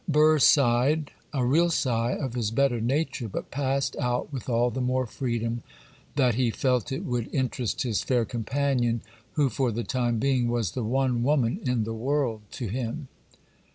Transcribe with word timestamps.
Burr 0.09 0.39
sighed—a 0.39 1.45
real 1.45 1.69
sigh 1.69 2.13
of 2.13 2.33
his 2.33 2.49
better 2.49 2.81
nature, 2.81 3.29
but 3.29 3.51
passed 3.51 3.95
out 3.99 4.33
with 4.33 4.49
all 4.49 4.71
the 4.71 4.81
more 4.81 5.05
freedom 5.05 5.61
that 6.15 6.33
he 6.33 6.49
felt 6.49 6.91
it 6.91 7.05
would 7.05 7.29
interest 7.31 7.83
his 7.83 8.01
fair 8.01 8.25
companion, 8.25 9.03
who, 9.33 9.47
for 9.47 9.71
the 9.71 9.83
time 9.83 10.17
being, 10.17 10.47
was 10.49 10.71
the 10.71 10.83
one 10.83 11.21
woman 11.21 11.59
in 11.63 11.83
the 11.83 11.93
world 11.93 12.41
to 12.49 12.65
him. 12.67 13.09